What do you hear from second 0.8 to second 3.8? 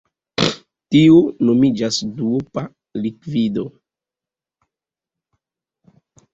Tio nomiĝas "duopa likvido".